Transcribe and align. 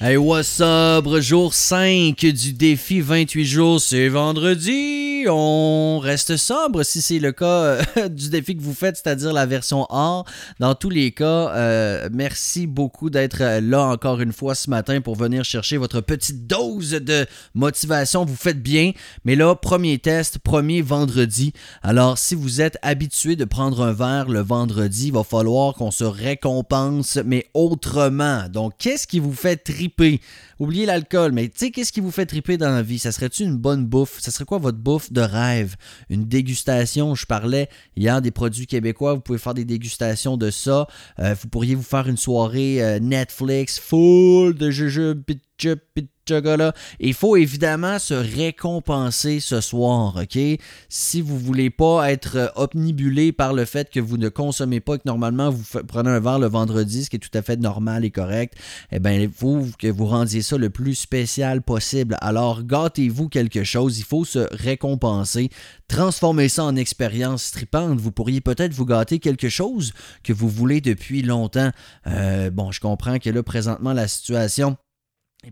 Hey, 0.00 0.16
what's 0.16 0.60
up? 0.60 1.06
Jour 1.20 1.54
5 1.54 2.18
du 2.18 2.52
défi 2.52 3.00
28 3.00 3.44
jours, 3.44 3.80
c'est 3.80 4.08
vendredi. 4.08 5.13
On 5.28 5.98
reste 6.02 6.36
sobre 6.36 6.82
si 6.82 7.00
c'est 7.00 7.18
le 7.18 7.32
cas 7.32 7.46
euh, 7.46 8.08
du 8.08 8.28
défi 8.28 8.56
que 8.56 8.62
vous 8.62 8.74
faites, 8.74 8.96
c'est-à-dire 8.96 9.32
la 9.32 9.46
version 9.46 9.86
or. 9.88 10.24
Dans 10.60 10.74
tous 10.74 10.90
les 10.90 11.12
cas, 11.12 11.50
euh, 11.54 12.08
merci 12.12 12.66
beaucoup 12.66 13.10
d'être 13.10 13.60
là 13.60 13.84
encore 13.84 14.20
une 14.20 14.32
fois 14.32 14.54
ce 14.54 14.68
matin 14.70 15.00
pour 15.00 15.16
venir 15.16 15.44
chercher 15.44 15.76
votre 15.76 16.00
petite 16.00 16.46
dose 16.46 16.90
de 16.90 17.26
motivation. 17.54 18.24
Vous 18.24 18.36
faites 18.36 18.62
bien. 18.62 18.92
Mais 19.24 19.36
là, 19.36 19.54
premier 19.54 19.98
test, 19.98 20.38
premier 20.38 20.82
vendredi. 20.82 21.52
Alors, 21.82 22.18
si 22.18 22.34
vous 22.34 22.60
êtes 22.60 22.78
habitué 22.82 23.36
de 23.36 23.44
prendre 23.44 23.82
un 23.82 23.92
verre 23.92 24.28
le 24.28 24.40
vendredi, 24.40 25.08
il 25.08 25.12
va 25.12 25.24
falloir 25.24 25.74
qu'on 25.74 25.90
se 25.90 26.04
récompense, 26.04 27.18
mais 27.24 27.46
autrement. 27.54 28.48
Donc, 28.48 28.74
qu'est-ce 28.78 29.06
qui 29.06 29.20
vous 29.20 29.32
fait 29.32 29.56
triper? 29.56 30.20
Oubliez 30.60 30.86
l'alcool, 30.86 31.32
mais 31.32 31.48
tu 31.48 31.58
sais, 31.58 31.70
qu'est-ce 31.70 31.92
qui 31.92 32.00
vous 32.00 32.12
fait 32.12 32.26
triper 32.26 32.56
dans 32.56 32.70
la 32.70 32.82
vie? 32.82 32.98
Ça 32.98 33.10
serait-tu 33.10 33.42
une 33.42 33.56
bonne 33.56 33.84
bouffe? 33.86 34.20
Ça 34.20 34.30
serait 34.30 34.44
quoi 34.44 34.58
votre 34.58 34.78
bouffe 34.78 35.12
de 35.14 35.22
rêve? 35.22 35.76
Une 36.10 36.26
dégustation, 36.26 37.14
je 37.14 37.24
parlais 37.24 37.68
hier 37.96 38.20
des 38.20 38.30
produits 38.30 38.66
québécois, 38.66 39.14
vous 39.14 39.20
pouvez 39.20 39.38
faire 39.38 39.54
des 39.54 39.64
dégustations 39.64 40.36
de 40.36 40.50
ça. 40.50 40.86
Euh, 41.18 41.34
vous 41.40 41.48
pourriez 41.48 41.74
vous 41.74 41.82
faire 41.82 42.08
une 42.08 42.18
soirée 42.18 42.82
euh, 42.82 42.98
Netflix 42.98 43.78
full 43.78 44.54
de 44.54 44.70
jujubes, 44.70 45.22
il 47.00 47.14
faut 47.14 47.36
évidemment 47.36 47.98
se 47.98 48.14
récompenser 48.14 49.40
ce 49.40 49.60
soir, 49.60 50.16
OK? 50.16 50.38
Si 50.88 51.20
vous 51.20 51.38
voulez 51.38 51.70
pas 51.70 52.10
être 52.10 52.36
euh, 52.36 52.48
omnibulé 52.56 53.32
par 53.32 53.52
le 53.52 53.64
fait 53.64 53.90
que 53.90 54.00
vous 54.00 54.16
ne 54.16 54.28
consommez 54.28 54.80
pas, 54.80 54.98
que 54.98 55.02
normalement 55.06 55.50
vous 55.50 55.62
prenez 55.86 56.10
un 56.10 56.20
verre 56.20 56.38
le 56.38 56.46
vendredi, 56.46 57.04
ce 57.04 57.10
qui 57.10 57.16
est 57.16 57.18
tout 57.18 57.36
à 57.36 57.42
fait 57.42 57.56
normal 57.56 58.04
et 58.04 58.10
correct, 58.10 58.54
eh 58.92 58.98
bien, 58.98 59.12
il 59.12 59.30
faut 59.30 59.66
que 59.78 59.88
vous 59.88 60.06
rendiez 60.06 60.42
ça 60.42 60.56
le 60.56 60.70
plus 60.70 60.94
spécial 60.94 61.62
possible. 61.62 62.16
Alors, 62.20 62.62
gâtez-vous 62.62 63.28
quelque 63.28 63.64
chose, 63.64 63.98
il 63.98 64.04
faut 64.04 64.24
se 64.24 64.46
récompenser, 64.52 65.50
transformer 65.88 66.48
ça 66.48 66.64
en 66.64 66.76
expérience 66.76 67.44
stripante. 67.44 68.00
Vous 68.00 68.12
pourriez 68.12 68.40
peut-être 68.40 68.72
vous 68.72 68.86
gâter 68.86 69.18
quelque 69.18 69.48
chose 69.48 69.92
que 70.22 70.32
vous 70.32 70.48
voulez 70.48 70.80
depuis 70.80 71.22
longtemps. 71.22 71.70
Euh, 72.06 72.50
bon, 72.50 72.72
je 72.72 72.80
comprends 72.80 73.18
que 73.18 73.30
là, 73.30 73.42
présentement, 73.42 73.92
la 73.92 74.08
situation 74.08 74.76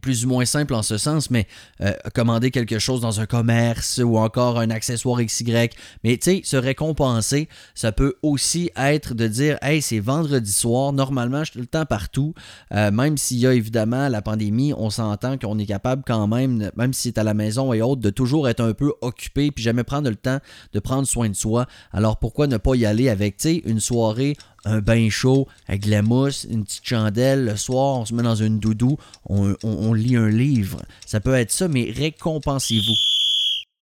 plus 0.00 0.24
ou 0.24 0.28
moins 0.28 0.44
simple 0.44 0.74
en 0.74 0.82
ce 0.82 0.98
sens, 0.98 1.30
mais 1.30 1.46
euh, 1.80 1.92
commander 2.14 2.50
quelque 2.50 2.78
chose 2.78 3.00
dans 3.00 3.20
un 3.20 3.26
commerce 3.26 4.00
ou 4.02 4.18
encore 4.18 4.58
un 4.58 4.70
accessoire 4.70 5.22
XY. 5.22 5.70
Mais 6.04 6.16
tu 6.16 6.30
sais, 6.30 6.40
se 6.44 6.56
récompenser, 6.56 7.48
ça 7.74 7.92
peut 7.92 8.14
aussi 8.22 8.70
être 8.76 9.14
de 9.14 9.26
dire 9.26 9.58
Hey, 9.62 9.82
c'est 9.82 10.00
vendredi 10.00 10.52
soir, 10.52 10.92
normalement, 10.92 11.40
je 11.40 11.50
suis 11.50 11.52
tout 11.52 11.60
le 11.60 11.66
temps 11.66 11.86
partout. 11.86 12.34
Euh, 12.74 12.90
même 12.90 13.16
s'il 13.16 13.38
y 13.38 13.46
a 13.46 13.54
évidemment 13.54 14.08
la 14.08 14.22
pandémie, 14.22 14.72
on 14.76 14.90
s'entend 14.90 15.38
qu'on 15.38 15.58
est 15.58 15.66
capable 15.66 16.02
quand 16.06 16.26
même, 16.26 16.70
même 16.76 16.92
si 16.92 17.02
c'est 17.02 17.18
à 17.18 17.24
la 17.24 17.34
maison 17.34 17.72
et 17.72 17.82
autres, 17.82 18.00
de 18.00 18.10
toujours 18.10 18.48
être 18.48 18.60
un 18.60 18.72
peu 18.72 18.92
occupé 19.00 19.50
puis 19.50 19.62
jamais 19.62 19.84
prendre 19.84 20.08
le 20.08 20.16
temps 20.16 20.38
de 20.72 20.80
prendre 20.80 21.06
soin 21.06 21.28
de 21.28 21.34
soi. 21.34 21.66
Alors 21.92 22.18
pourquoi 22.18 22.46
ne 22.46 22.56
pas 22.56 22.74
y 22.74 22.86
aller 22.86 23.08
avec, 23.08 23.36
tu 23.36 23.48
sais, 23.48 23.62
une 23.64 23.80
soirée 23.80 24.36
un 24.64 24.80
bain 24.80 25.08
chaud 25.10 25.48
avec 25.68 25.84
de 25.84 25.90
une 26.50 26.64
petite 26.64 26.86
chandelle. 26.86 27.44
Le 27.44 27.56
soir, 27.56 27.98
on 27.98 28.04
se 28.04 28.14
met 28.14 28.22
dans 28.22 28.34
une 28.34 28.58
doudou, 28.58 28.98
on 29.28 29.92
lit 29.92 30.16
un 30.16 30.28
livre. 30.28 30.82
Ça 31.06 31.20
peut 31.20 31.34
être 31.34 31.50
ça, 31.50 31.68
mais 31.68 31.90
récompensez-vous. 31.90 33.11